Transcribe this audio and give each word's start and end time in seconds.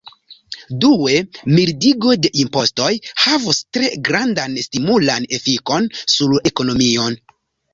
Due, 0.83 1.17
mildigo 1.57 2.13
de 2.23 2.31
impostoj 2.43 2.89
havus 3.25 3.59
tre 3.77 3.91
grandan 4.09 4.57
stimulan 4.69 5.29
efikon 5.39 5.89
sur 6.17 6.35
la 6.39 6.43
ekonomion. 6.53 7.21